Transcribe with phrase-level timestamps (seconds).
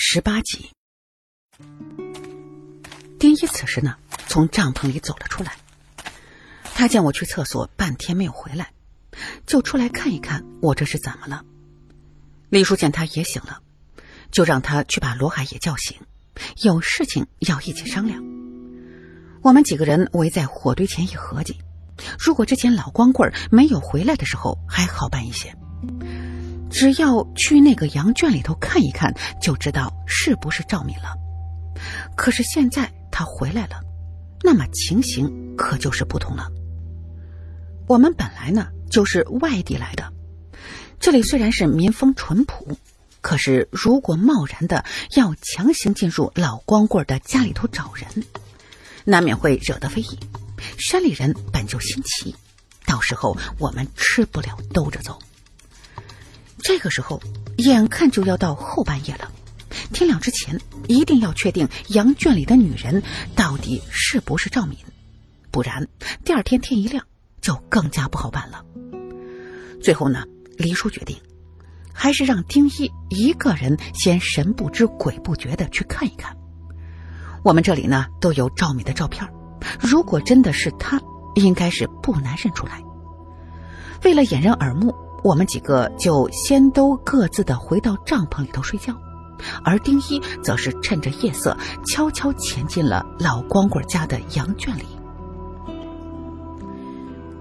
[0.00, 0.70] 十八集，
[3.18, 3.96] 丁一此时呢，
[4.28, 5.56] 从帐篷里走了出来。
[6.62, 8.70] 他见我去厕所半天没有回来，
[9.44, 11.44] 就出来看一看我这是怎么了。
[12.48, 13.60] 李叔见他也醒了，
[14.30, 15.98] 就让他去把罗海也叫醒，
[16.62, 18.22] 有事情要一起商量。
[19.42, 21.56] 我们几个人围在火堆前一合计，
[22.20, 25.52] 如果之前老光棍没有回来的时候还好办一些。
[26.70, 31.14] 只要去那个羊圈里头看一看，就知道是不是赵敏了。
[32.16, 33.80] 可是现在他回来了，
[34.42, 36.48] 那么情形可就是不同了。
[37.86, 40.12] 我们本来呢就是外地来的，
[41.00, 42.76] 这里虽然是民风淳朴，
[43.20, 44.84] 可是如果贸然的
[45.16, 48.24] 要强行进入老光棍的家里头找人，
[49.04, 50.18] 难免会惹得非议。
[50.76, 52.34] 山里人本就心齐，
[52.84, 55.18] 到时候我们吃不了兜着走。
[56.60, 57.20] 这个时候，
[57.56, 59.30] 眼看就要到后半夜了，
[59.92, 63.02] 天亮之前一定要确定羊圈里的女人
[63.34, 64.76] 到底是不是赵敏，
[65.50, 65.88] 不然
[66.24, 67.04] 第二天天一亮
[67.40, 68.64] 就更加不好办了。
[69.82, 70.24] 最后呢，
[70.56, 71.16] 黎叔决定，
[71.92, 76.36] 还是让丁一一个人先神不知鬼不觉的去看一看。
[77.44, 79.26] 我们这里呢都有赵敏的照片，
[79.80, 81.00] 如果真的是她，
[81.36, 82.82] 应该是不难认出来。
[84.04, 84.94] 为了掩人耳目。
[85.22, 88.96] 我们几个就先都各自的回到帐篷里头睡觉，
[89.64, 94.84] 而丁一则是趁着夜色悄悄潜进了老光棍家的羊圈里。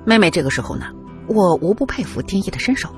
[0.05, 0.87] 妹妹这个时候呢，
[1.27, 2.89] 我无不佩服丁一的身手，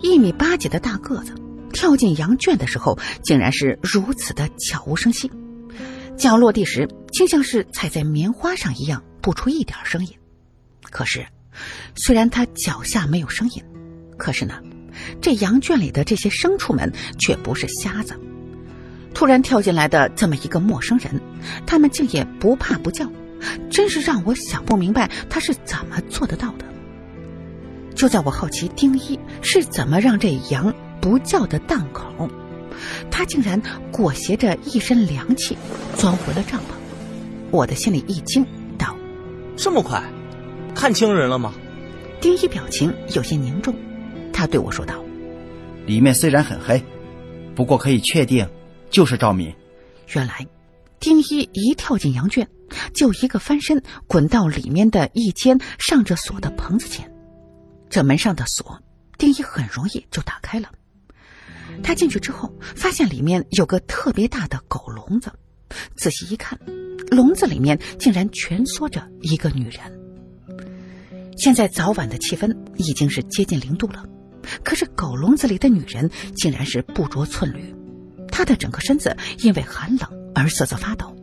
[0.00, 1.34] 一米八几的大个子，
[1.72, 5.30] 跳进羊圈的时候竟然是如此的悄无声息，
[6.16, 10.12] 脚落地时竟像是踩在棉花上一样，不出一点声音。
[10.90, 11.26] 可是，
[11.96, 13.62] 虽然他脚下没有声音。
[14.18, 14.56] 可是呢，
[15.22, 18.14] 这羊圈里的这些牲畜们却不是瞎子。
[19.14, 21.18] 突然跳进来的这么一个陌生人，
[21.64, 23.10] 他们竟也不怕不叫，
[23.70, 26.66] 真是让我想不明白他是怎么做得到的。
[27.94, 32.28] 就在我好奇丁一是怎么让这羊不叫的档口，
[33.10, 33.60] 他竟然
[33.90, 35.56] 裹挟着一身凉气
[35.96, 36.64] 钻回了帐篷。
[37.50, 38.94] 我的心里一惊，道
[39.56, 40.02] ：“这么快，
[40.74, 41.54] 看清人了吗？”
[42.20, 43.74] 丁一表情有些凝重。
[44.38, 44.94] 他对我说道
[45.84, 46.80] ：“里面虽然很黑，
[47.56, 48.48] 不过可以确定
[48.88, 49.52] 就是赵敏。”
[50.14, 50.46] 原来，
[51.00, 52.48] 丁一一跳进羊圈，
[52.94, 57.12] 就一个翻身滚到里面的一间上着锁的棚子前。
[57.90, 58.80] 这门上的锁，
[59.18, 60.70] 丁一很容易就打开了。
[61.82, 65.32] 他进去之后，发现里面有个特别大的狗笼子。
[65.96, 66.56] 仔细一看，
[67.10, 69.80] 笼子里面竟然蜷缩着一个女人。
[71.36, 74.04] 现在早晚的气温已经是接近零度了。
[74.64, 77.74] 可是狗笼子里的女人竟然是不着寸缕，
[78.30, 81.14] 她的整个身子因为寒冷而瑟瑟发抖。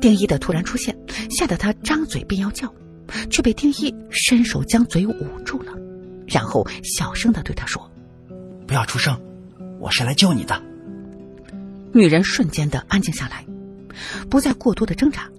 [0.00, 0.96] 丁一的突然出现，
[1.30, 2.72] 吓得他张嘴便要叫，
[3.30, 5.72] 却被丁一伸手将嘴捂住了，
[6.26, 7.90] 然后小声的对他说
[8.66, 9.20] ：“不要出声，
[9.78, 10.60] 我是来救你的。”
[11.94, 13.46] 女人瞬间的安静下来，
[14.28, 15.30] 不再过多的挣扎。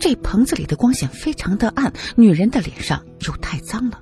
[0.00, 4.00] 这棚子里的光线非常的暗，女人的脸上又太脏了。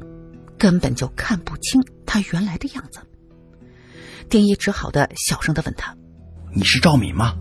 [0.59, 3.01] 根本就看不清他原来的样子。
[4.29, 5.95] 丁一只好的小声的问他
[6.53, 7.35] ：“你是赵敏吗？”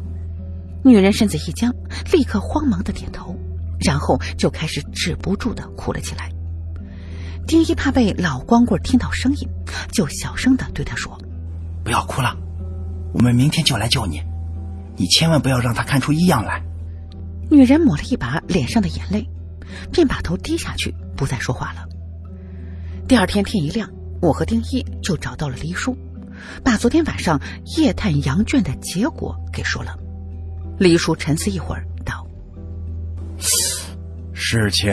[0.84, 1.74] 女人身子一僵，
[2.12, 3.36] 立刻慌忙的点头，
[3.80, 6.30] 然后就开始止不住的哭了起来。
[7.48, 9.50] 丁一怕被老光棍听到声音，
[9.92, 11.18] 就小声的对他说
[11.84, 12.38] ：“不要哭了，
[13.14, 14.22] 我们明天就来救你，
[14.96, 16.64] 你千万不要让他看出异样来。”
[17.50, 19.28] 女人抹了一把脸上的眼泪，
[19.92, 21.88] 便把头低下去，不再说话了。
[23.08, 23.88] 第二天天一亮，
[24.20, 25.96] 我和丁一就找到了黎叔，
[26.64, 27.40] 把昨天晚上
[27.78, 29.96] 夜探羊圈的结果给说了。
[30.80, 32.26] 黎叔沉思一会儿，道
[34.34, 34.92] ：“事情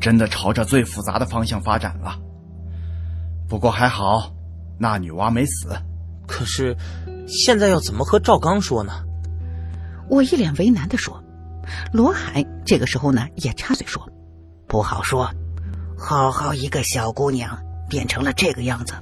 [0.00, 2.18] 真的朝着最复杂的方向发展了。
[3.48, 4.34] 不过还好，
[4.76, 5.68] 那女娲没死。
[6.26, 6.76] 可是，
[7.28, 8.92] 现在要怎么和赵刚说呢？”
[10.10, 11.22] 我一脸为难的说。
[11.92, 14.04] 罗海这个时候呢，也插嘴说
[14.66, 15.32] ：“不好说。”
[16.04, 18.92] 好好一个小姑娘，变成了这个样子，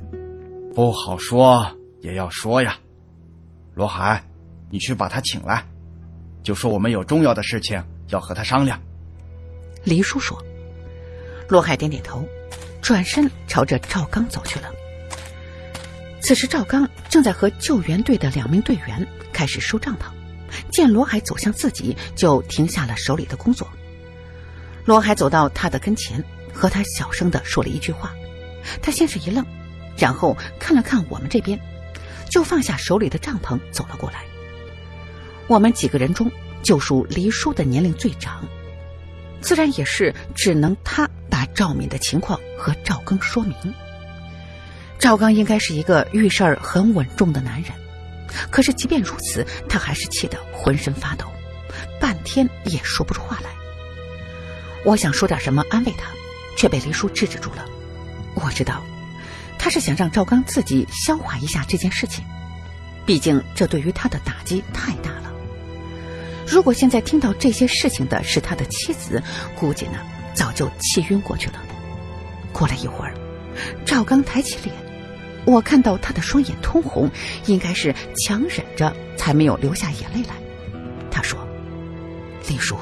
[0.75, 1.67] 不好说
[2.02, 2.76] 也要说呀。
[3.75, 4.23] 罗海，
[4.69, 5.67] 你去把她请来，
[6.43, 8.79] 就说我们有重要的事情要和她商量。
[9.82, 10.44] 黎叔说。
[11.49, 12.23] 罗海点点头，
[12.82, 14.69] 转身朝着赵刚走去了。
[16.20, 20.02] 此时赵刚正在和救援队的两名队员开始收帐篷，
[20.70, 23.67] 见罗海走向自己，就停下了手里的工作。
[24.85, 26.23] 罗海走到他的跟前。
[26.52, 28.12] 和他小声的说了一句话，
[28.82, 29.44] 他先是一愣，
[29.97, 31.58] 然后看了看我们这边，
[32.29, 34.25] 就放下手里的帐篷走了过来。
[35.47, 36.31] 我们几个人中，
[36.62, 38.47] 就属黎叔的年龄最长，
[39.41, 43.55] 自然也是只能他把赵敏的情况和赵刚说明。
[44.99, 47.73] 赵刚应该是一个遇事儿很稳重的男人，
[48.50, 51.25] 可是即便如此，他还是气得浑身发抖，
[51.99, 53.50] 半天也说不出话来。
[54.85, 56.11] 我想说点什么安慰他，
[56.61, 57.65] 却被黎叔制止住了。
[58.35, 58.83] 我知道，
[59.59, 62.23] 他是想让赵刚自己消化一下这件事情，
[63.07, 65.33] 毕竟这对于他的打击太大了。
[66.47, 69.23] 如果现在听到这些事情的是他的妻子，
[69.59, 70.01] 估计呢
[70.35, 71.55] 早就气晕过去了。
[72.53, 73.15] 过了一会儿，
[73.87, 74.77] 赵刚抬起脸。
[75.47, 77.11] 我看到他的双眼通红，
[77.47, 80.35] 应该是强忍着才没有流下眼泪来。
[81.11, 81.41] 他说
[82.47, 82.77] ：“李叔，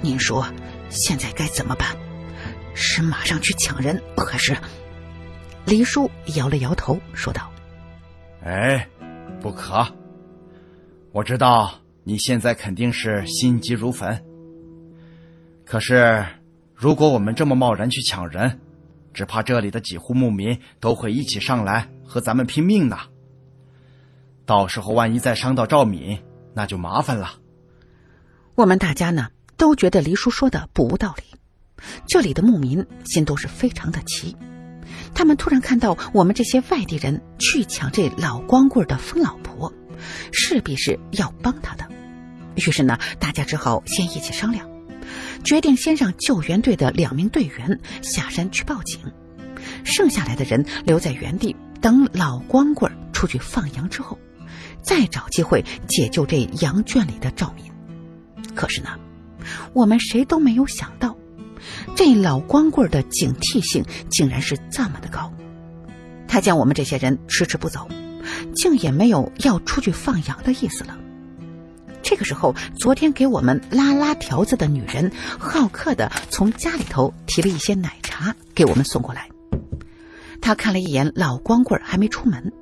[0.00, 0.48] 您说
[0.88, 1.94] 现在该怎么办？
[2.80, 4.56] 是马上去抢人，还是？”
[5.66, 7.50] 黎叔摇了摇头，说道
[8.42, 8.88] ：“哎，
[9.40, 9.86] 不可。
[11.12, 14.24] 我知道你现在肯定是心急如焚。
[15.66, 16.24] 可是，
[16.74, 18.60] 如果我们这么贸然去抢人，
[19.12, 22.96] 只怕这里的几户牧民都会一起上来和咱们拼命呢。
[24.46, 26.22] 到时候万一再伤到赵敏，
[26.54, 27.34] 那就麻烦了。
[28.54, 29.28] 我们大家呢
[29.58, 31.27] 都觉得黎叔说的不无道理。
[32.06, 34.36] 这里的牧民心都是非常的急，
[35.14, 39.72] 他们突然看到我们这些外地人去抢这老光棍的疯老婆，
[40.32, 41.86] 势必是要帮他的。
[42.56, 44.68] 于是呢，大家只好先一起商量。
[45.44, 49.00] 决定先让救援队的两名队员下山去报警，
[49.84, 54.18] 剩下来的人留在原地等老光棍出去放羊之后，
[54.82, 57.64] 再找机会解救这羊圈里的赵敏。
[58.54, 58.90] 可是呢，
[59.72, 61.16] 我们谁都没有想到，
[61.96, 65.32] 这老光棍的警惕性竟然是这么的高。
[66.26, 67.88] 他见我们这些人迟迟不走，
[68.54, 70.96] 竟也没有要出去放羊的意思了。
[72.02, 79.28] 这个时候，昨天给我们拉拉条子的女人好客的从家里头提了一些奶茶给我们送过来。
[80.40, 82.52] 他看了一眼老光棍还没出门，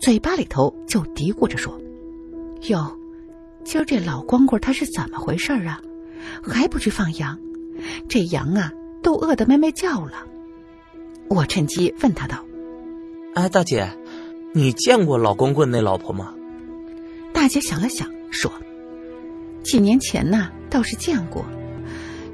[0.00, 1.80] 嘴巴里头就嘀咕着说
[2.68, 2.96] ：“哟，
[3.64, 5.80] 今儿这老光棍他是怎么回事啊？
[6.44, 7.38] 还不去放羊？
[8.08, 8.72] 这羊啊
[9.02, 10.24] 都饿得咩咩叫了。”
[11.28, 12.44] 我趁机问他道
[13.34, 13.88] ：“哎，大姐，
[14.52, 16.34] 你见过老光棍那老婆吗？”
[17.32, 18.52] 大姐想了想说。
[19.62, 21.44] 几年前呢，倒是见过，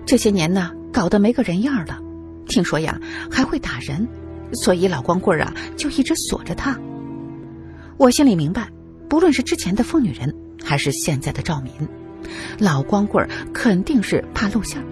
[0.06, 2.00] 这些年呢，搞得没个人样了。
[2.46, 2.98] 听说呀，
[3.30, 4.08] 还会打人，
[4.54, 6.78] 所以老光棍啊，就一直锁着他。
[7.98, 8.70] 我心里明白，
[9.08, 10.34] 不论是之前的疯女人，
[10.64, 11.70] 还是现在的赵敏，
[12.58, 14.82] 老光棍肯定是怕露馅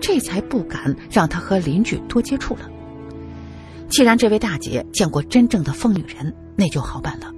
[0.00, 2.70] 这才不敢让他和邻居多接触了。
[3.88, 7.32] 既然这位大姐见过真正的疯女人，那就好办了。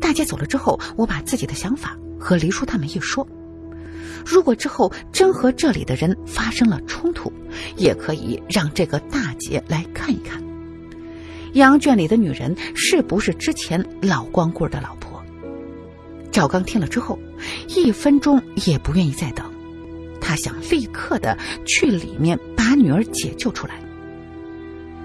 [0.00, 3.26] 大姐走了之后，我把自己的想法和黎叔他们一说。
[4.24, 7.32] 如果之后真和这里的人发生了冲突，
[7.76, 10.40] 也可以让这个大姐来看一看，
[11.54, 15.20] 羊圈里的女人是不是之前老光棍的老婆。
[16.30, 17.18] 赵刚听了之后，
[17.68, 19.51] 一分钟也不愿意再等，
[20.32, 21.36] 他想立刻的
[21.66, 23.74] 去里面把女儿解救出来。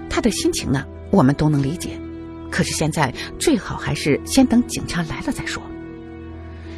[0.08, 2.00] 他的心情呢，我们都能理解，
[2.50, 5.62] 可是现在最好还是先等警察来了再说。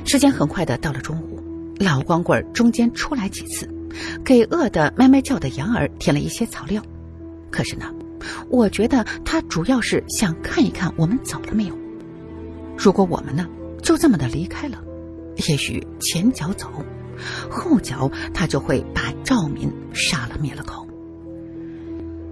[0.04, 1.40] 时间很快的到了中午。
[1.78, 3.72] 老光棍中间出来几次，
[4.24, 6.82] 给饿得咩咩叫的羊儿添了一些草料。
[7.52, 7.86] 可是呢，
[8.48, 11.78] 我觉得他主要是想看一看我们走了没有。
[12.76, 13.46] 如果我们呢
[13.80, 14.82] 就这么的离开了，
[15.48, 16.68] 也许前脚走，
[17.50, 20.86] 后脚他就会把赵敏杀了灭了口。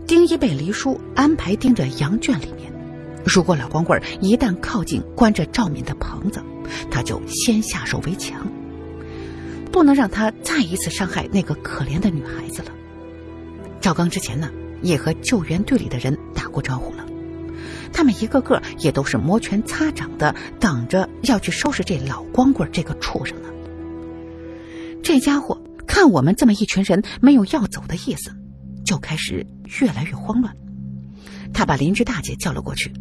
[0.07, 2.73] 丁一被黎叔安排盯着羊圈里面，
[3.25, 6.43] 如果老光棍一旦靠近关着赵敏的棚子，
[6.91, 8.47] 他就先下手为强。
[9.71, 12.71] 不能让他再一次伤害那个可怜的女孩子了。
[13.81, 17.05] 赵刚之前呢，也和救援队里的人打过招呼了，
[17.93, 23.49] 他们一个个也都是摩拳擦掌的，等着要去收拾这老光棍这个畜生呢。
[25.09, 28.31] 这家伙看我们这么一群人没有要走的意思，
[28.85, 29.47] 就开始
[29.81, 30.55] 越来越慌乱。
[31.55, 32.93] 他把邻居大姐叫了过去，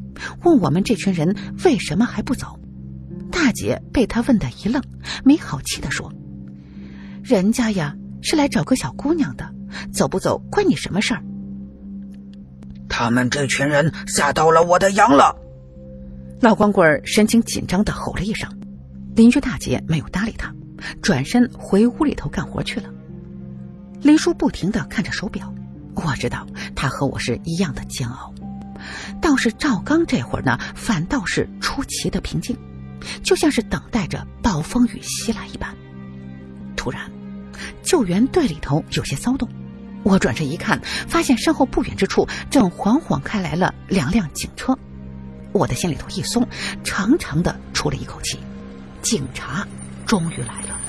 [0.42, 1.36] 问我们这群人
[1.66, 2.62] 为什么还不走。
[3.30, 4.82] 大姐被他问的一愣，
[5.26, 6.14] 没好气的说。
[7.26, 9.54] 人家呀是来找个小姑娘的，
[9.92, 11.22] 走不走关你什么事儿？
[12.88, 15.36] 他们这群人吓到了我的羊了！
[16.40, 18.50] 老光棍神情紧张的吼了一声，
[19.14, 20.56] 邻居大姐没有搭理他，
[21.02, 22.90] 转身回屋里头干活去了。
[24.02, 25.54] 黎叔不停的看着手表，
[25.96, 28.34] 我知道他和我是一样的煎熬。
[29.22, 32.58] 倒是赵刚这会儿呢，反倒是出奇的平静。
[33.22, 35.74] 就像是等待着暴风雨袭来一般。
[36.76, 37.10] 突然，
[37.84, 39.48] 救援队里头有些骚动。
[40.04, 44.78] 我转身一看，发现身后不远之处正缓缓开来了两辆警车。
[45.52, 46.46] 我的心里头一松，
[46.84, 48.40] 长长的出了一口气。
[49.04, 49.66] 警察
[50.08, 50.80] 终于来了。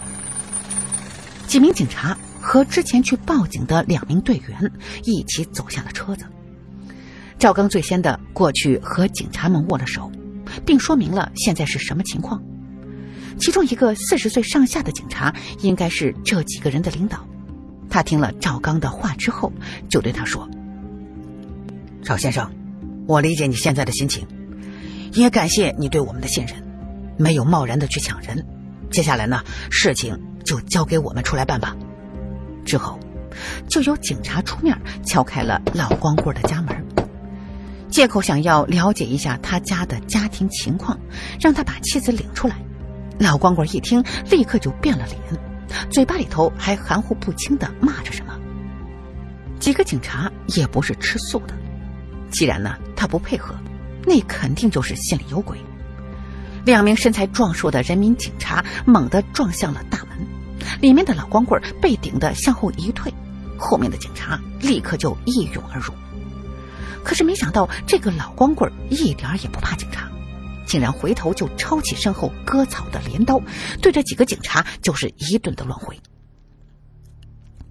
[1.46, 4.72] 几名警察和之前去报警的两名队员
[5.04, 6.24] 一起走向了车子。
[7.38, 10.10] 赵刚最先的过去和警察们握了手，
[10.64, 12.42] 并说明了现在是什么情况。
[13.38, 17.26] 其中一个四十岁上下的警察应该是这几个人的领导。
[17.88, 19.52] 他听了赵刚的话之后，
[19.88, 20.48] 就对他说
[22.02, 22.52] ：“赵先生，
[23.06, 24.26] 我理解你现在的心情，
[25.14, 26.54] 也感谢你对我们的信任，
[27.16, 28.44] 没有贸然的去抢人。
[28.90, 31.76] 接下来呢，事情就交给我们出来办吧。”
[32.64, 32.98] 之后，
[33.68, 36.84] 就有警察出面敲开了老光棍的家门，
[37.88, 40.98] 借口想要了解一下他家的家庭情况，
[41.40, 42.56] 让他把妻子领出来。
[43.18, 45.18] 老光棍一听，立刻就变了脸，
[45.90, 48.38] 嘴巴里头还含糊不清的骂着什么。
[49.58, 51.54] 几个警察也不是吃素的，
[52.30, 53.54] 既然呢他不配合，
[54.04, 55.58] 那肯定就是心里有鬼。
[56.64, 60.26] 两名身材壮硕的人民警察猛地撞向了大门，
[60.80, 63.12] 里面的老光棍被顶的向后一退，
[63.58, 65.92] 后面的警察立刻就一涌而入。
[67.04, 70.08] 可是没想到，这个老光棍一点也不怕警察。
[70.66, 73.40] 竟然回头就抄起身后割草的镰刀，
[73.80, 75.98] 对着几个警察就是一顿的乱挥。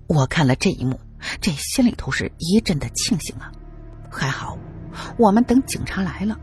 [0.07, 0.99] 我看了这一幕，
[1.39, 3.51] 这心里头是一阵的庆幸啊！
[4.09, 4.57] 还好，
[5.19, 6.39] 我们等警察来了，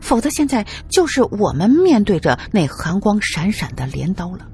[0.00, 4.46] 否则现在就是我们面对着那寒光闪闪的镰刀了。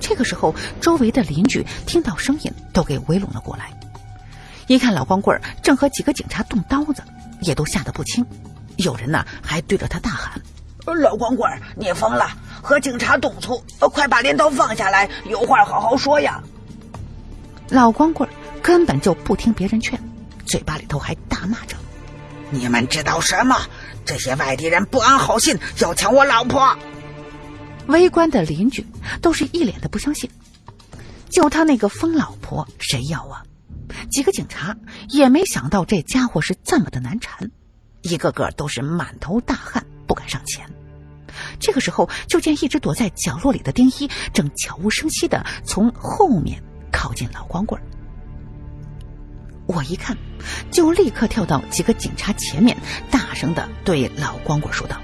[0.00, 3.70] 这个时候，周围的邻居听到声音都给围拢了过来，
[4.66, 7.02] 一看老光棍正和几个警察动刀子，
[7.42, 8.24] 也都吓得不轻。
[8.76, 10.40] 有人呢，还对着他大喊
[11.00, 12.30] ：“老光棍，你疯了！
[12.62, 16.42] 和警察动粗，快把镰刀放下来，有话好好说呀！”
[17.68, 18.28] 老光棍
[18.62, 20.00] 根本就不听别人劝，
[20.46, 21.76] 嘴巴里头还大骂着
[22.50, 23.56] ：“你们知道什么？
[24.04, 26.76] 这些外地人不安好心，要抢我老婆！”
[27.88, 28.86] 围观的邻居
[29.20, 30.30] 都是一脸的不相信，
[31.28, 33.42] 就他那个疯老婆，谁要啊？
[34.10, 34.76] 几个警察
[35.08, 37.50] 也没想到这家伙是这么的难缠。
[38.02, 40.64] 一个个都是满头大汗，不敢上前。
[41.58, 47.80] 这个时候，就见一直躲在角落里的丁一正悄无声息的从后面靠近老光棍
[49.70, 50.16] 我一看，
[50.70, 52.76] 就立刻跳到几个警察前面，
[53.10, 54.96] 大声的对老光棍说道：“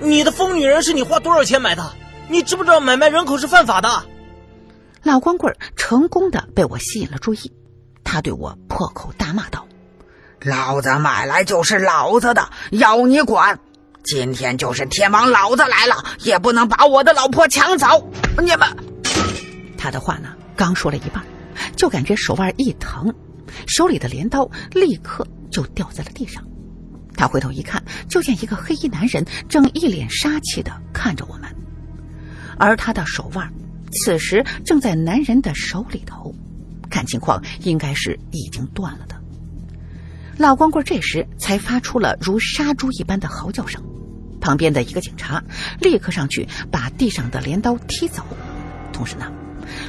[0.00, 1.92] 你的疯女人是你花多少钱买的？
[2.28, 4.04] 你知不知道买卖人口是犯法的？”
[5.02, 7.52] 老光棍成功的被我吸引了注意，
[8.02, 9.66] 他对我破口大骂道。
[10.42, 13.58] 老子买来就是老子的，要你管！
[14.04, 18.10] 今天就是天王老子来了，也不能把我的老婆抢走！
[18.42, 18.76] 你们……
[19.78, 21.24] 他的话呢，刚说了一半，
[21.76, 23.14] 就感觉手腕一疼，
[23.66, 26.44] 手里的镰刀立刻就掉在了地上。
[27.16, 31.50] 他回头一看，就见一个黑衣男人正一脸杀气的看着我们，
[32.58, 33.50] 而他的手腕
[33.90, 36.34] 此时正在男人的手里头，
[36.90, 39.16] 看情况应该是已经断了的。
[40.36, 43.82] 老光棍这时才发出了如杀猪一般的嚎叫声，
[44.38, 45.42] 旁边的一个警察
[45.80, 48.22] 立刻上去把地上的镰刀踢走，
[48.92, 49.32] 同时呢，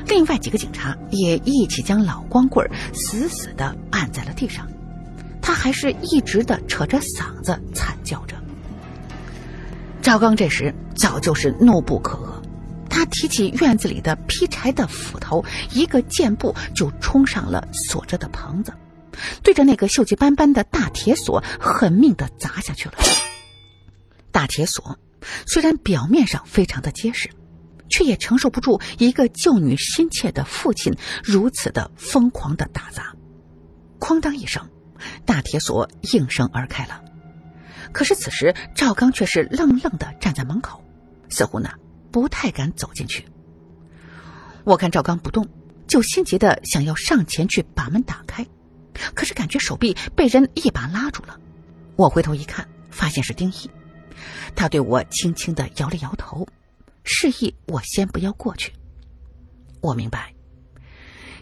[0.08, 4.68] 另外几个警察也一起将老光棍死死的按在了地上，
[5.42, 8.36] 他还是一直的扯着嗓子惨叫着。
[10.02, 12.42] 赵刚这时早就是怒不可遏，
[12.90, 18.74] 他提起院子里的劈柴的斧头，一个箭步就冲上了锁着的棚子。
[19.42, 22.96] 对着那个锈迹斑斑的大铁锁狠命的砸下去了。
[24.32, 24.98] 大铁锁
[25.48, 27.30] 虽然表面上非常的结实，
[27.89, 33.15] 却也承受不住一个救女心切的父亲如此的疯狂的打砸。
[34.00, 34.70] 哐当一声，
[35.25, 37.03] 大铁锁应声而开了。
[37.91, 40.84] 可是此时赵刚却是愣愣的站在门口，
[41.29, 41.72] 似乎呢
[42.12, 43.25] 不太敢走进去。
[44.63, 45.48] 我看赵刚不动，
[45.88, 48.46] 就心急的想要上前去把门打开。
[49.13, 51.39] 可是感觉手臂被人一把拉住了，
[51.96, 53.70] 我回头一看，发现是丁一，
[54.56, 56.48] 他对我轻轻的摇了摇头，
[57.08, 58.74] 示意我先不要过去。
[59.82, 60.34] 我明白，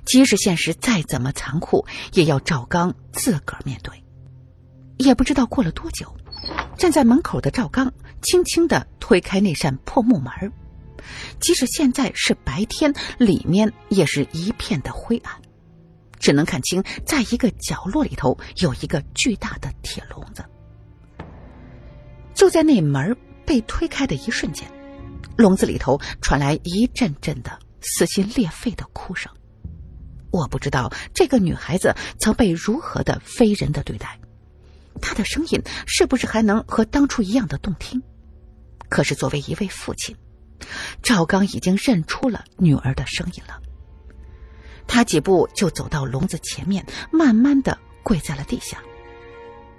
[0.06, 4.04] 即使现实再怎么残酷，也要赵刚自个儿面对。
[4.98, 6.16] 也不知道过了多久，
[6.78, 7.92] 站在门口的赵刚
[8.22, 10.54] 轻轻的推开那扇破木门，
[11.40, 15.34] 即使现在是白天，里面也是一片的灰暗。
[16.18, 20.46] 只能看清，在一个角落里头有一个巨大的铁笼子。
[22.34, 24.70] 就在那门被推开的一瞬间，
[25.38, 29.32] 笼子里头传来一阵阵的撕心裂肺的哭声。
[30.32, 34.20] 我不知道这个女孩子曾被如何的非人的对待，
[35.02, 38.02] 她的声音是不是还能和当初一样的动听？
[38.90, 40.16] 可是作为一位父亲，
[41.02, 43.62] 赵刚已经认出了女儿的声音了。
[44.88, 48.82] 他几步就走到笼子前面，慢慢的跪在了地下。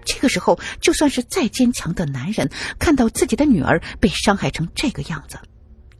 [0.06, 2.48] 这个时候，就算是再坚强的男人，
[2.78, 5.38] 看到自己的女儿被伤害成这个样子，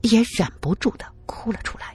[0.01, 1.95] 也忍不住的哭了出来。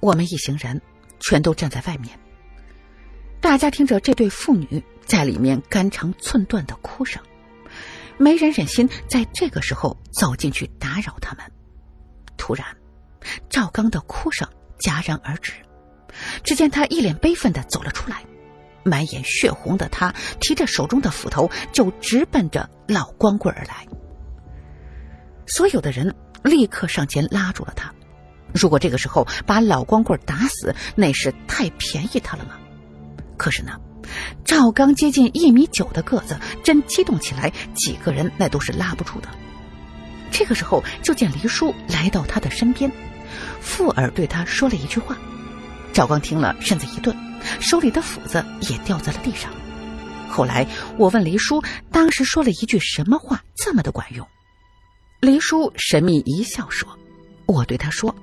[0.00, 0.80] 我们一行人
[1.20, 2.18] 全都站在外面，
[3.40, 7.22] 大家听着这对父女在里面肝肠寸断的哭声，
[8.18, 11.44] 没人忍心在这个时候走进去打扰他们。
[12.36, 12.66] 突然，
[13.48, 15.52] 赵刚的哭声戛然而止，
[16.44, 18.24] 只见他一脸悲愤的走了出来。
[18.86, 23.86] 满眼血红的他提着手中的斧头，就直奔着老光棍而来。
[25.46, 27.92] 所有的人立刻上前拉住了他。
[28.54, 32.52] 如果这个时候把老光棍打死，那是太便宜他了吗？
[33.36, 33.72] 可是呢，
[34.44, 39.28] 赵刚接近一米九的个子，真激动起来，几个人那都是拉不住的。
[40.30, 42.90] 这个时候，就见黎叔来到他的身边，
[43.60, 45.16] 附耳对他说了一句话。
[45.92, 47.14] 赵刚听了，身子一顿。
[47.60, 49.50] 手里的斧子也掉在了地上。
[50.28, 50.66] 后来
[50.98, 54.26] 我问黎叔，当时说了一句什么话，这么的管用？
[55.20, 56.88] 黎叔神秘一笑说
[57.46, 58.14] ：“我对他说，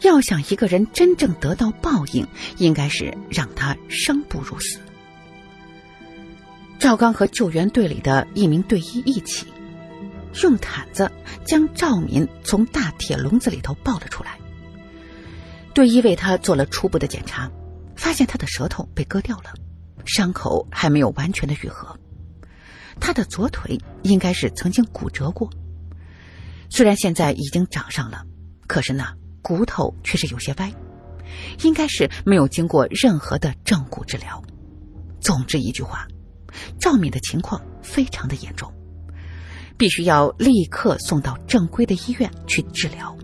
[0.00, 2.26] 要想一个人真正得到报应，
[2.58, 4.80] 应该是让他生不如死。”
[6.80, 9.46] 赵刚和救援队里的一名队医一起，
[10.42, 11.10] 用毯子
[11.44, 14.36] 将赵敏从大铁笼子里头抱了出来。
[15.72, 17.50] 队医为他做了初步的检查。
[17.96, 19.54] 发现他的舌头被割掉了，
[20.04, 21.98] 伤口还没有完全的愈合。
[23.00, 25.50] 他的左腿应该是曾经骨折过，
[26.70, 28.24] 虽然现在已经长上了，
[28.66, 30.72] 可是呢，骨头却是有些歪，
[31.62, 34.42] 应该是没有经过任何的正骨治疗。
[35.20, 36.06] 总之一句话，
[36.78, 38.72] 赵敏的情况非常的严重，
[39.76, 43.16] 必须要立刻送到正规的医院去治疗。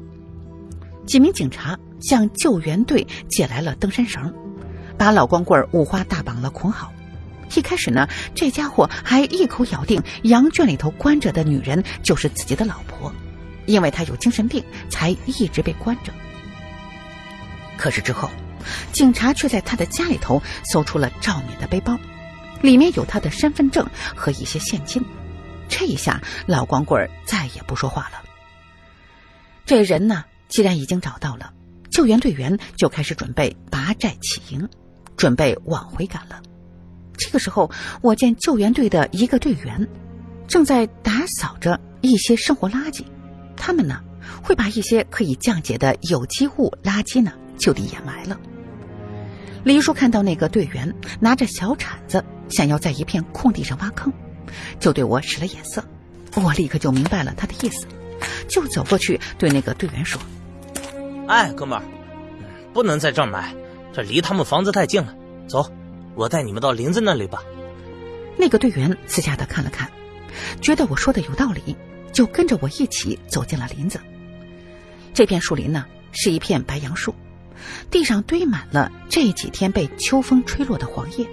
[1.06, 4.32] 几名警察向救援队借来了登山绳。
[5.00, 6.92] 把老光棍五花大绑了，捆好。
[7.56, 13.10] 一开始呢，这家伙还一口咬定羊圈里头关着的女人就是自己的老婆，
[13.64, 16.12] 因为他有精神病，才一直被关着。
[17.78, 18.28] 可是之后，
[18.92, 21.98] 警察却在他的家里头搜出了赵敏的背包，
[22.60, 25.02] 里面有他的身份证和一些现金。
[25.66, 28.20] 这一下，老光棍再也不说话了。
[29.64, 31.54] 这人呢，既然已经找到了，
[31.90, 34.68] 救援队员就开始准备拔寨起营。
[35.20, 36.40] 准备往回赶了。
[37.14, 39.86] 这个时候，我见救援队的一个队员
[40.48, 43.04] 正在打扫着一些生活垃圾。
[43.54, 44.00] 他们呢，
[44.42, 48.40] 会把一些可以降解的有机物垃圾呢就地掩埋了。
[49.62, 54.10] 李叔看到那个队员拿着小铲子，想要在一片空地上挖坑，
[54.78, 55.84] 就对我使了眼色。
[56.36, 57.84] 我立刻就明白了他的意思，
[58.48, 60.18] 就走过去对那个队员说
[61.28, 61.84] ：“哎，哥们儿，
[62.72, 63.54] 不能在这儿埋。”
[63.92, 65.14] 这离他们房子太近了，
[65.48, 65.66] 走，
[66.14, 67.42] 我带你们到林子那里吧。
[68.36, 69.90] 那个队员私下的看了看，
[70.60, 71.76] 觉得我说的有道理，
[72.12, 73.98] 就跟着我一起走进了林子。
[75.12, 77.14] 这片树林呢，是一片白杨树，
[77.90, 81.26] 地上堆满了这几天被秋风吹落的黄叶。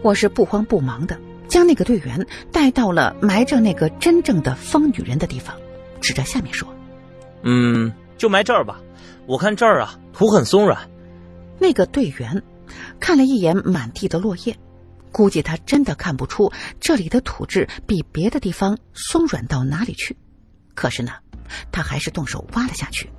[0.00, 5.56] 我是不慌不忙的将那个队员带到了埋着那个真正的疯女人的地方，
[6.00, 6.68] 指着下面说
[7.42, 8.80] ：“嗯，就埋这儿吧，
[9.26, 10.78] 我看这儿啊，土很松软。”
[11.64, 12.42] 那个队员
[13.00, 14.54] 看了一眼满地的落叶，
[15.10, 20.14] 估计他真的看不出这里的土质比别的地方松软到哪里去。
[20.74, 21.12] 可是呢，
[21.72, 23.10] 他还是动手挖了下去，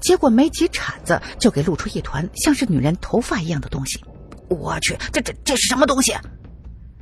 [0.00, 4.00] 结果没几铲子就给露出一团像是女人头发一样的东西。
[4.48, 6.14] 我去，这这这是什么东西？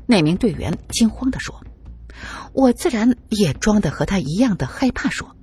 [0.07, 1.63] 那名队员惊慌地说。
[2.55, 5.37] 我自然也装的和他一样的害怕，说：“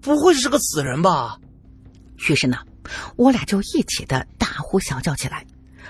[0.00, 1.40] 不会是个死人吧？”
[2.30, 2.58] 于是呢。
[3.16, 5.44] 我俩就一起的大呼小叫起来：“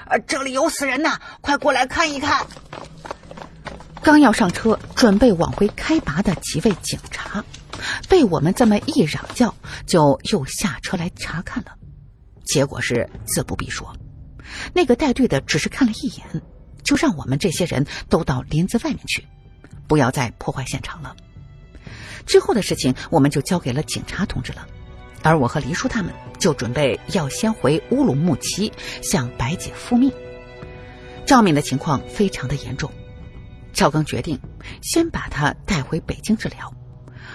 [0.09, 1.19] 呃，这里有死人呐！
[1.41, 2.47] 快过来看一看！”
[4.03, 7.45] 刚要上车准备往回开拔的几位警察，
[8.09, 9.55] 被我们这么一嚷叫，
[9.87, 11.73] 就又下车来查看了。
[12.45, 13.95] 结果是自不必说，
[14.73, 16.43] 那个带队的只是看了一眼，
[16.83, 19.27] 就让我们这些人都到林子外面去，
[19.87, 21.15] 不要再破坏现场了。
[22.25, 24.67] 之后的事情，我们就交给了警察同志了。
[25.23, 28.73] 而我和黎叔他们就准备要先回乌鲁木齐
[29.03, 30.13] 向白姐复命。
[31.27, 32.91] 赵敏的情况非常的严重，
[33.73, 34.39] 赵刚决定
[34.83, 36.73] 先把她带回北京治疗，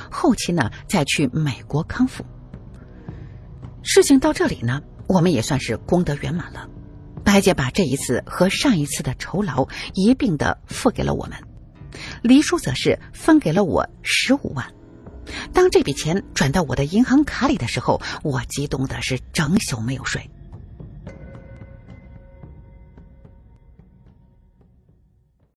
[0.09, 2.25] 后期呢再去美国康复。
[3.83, 6.67] 事情到这里呢，我们也算是功德圆满了。
[7.23, 11.37] 白姐把这一次和上一次的酬劳一并的付给了我们，
[12.21, 14.65] 黎叔则是分给了我十五万。
[15.53, 20.29] 当这笔钱转到我的银行卡里的时候，我激动的是整宿没有睡。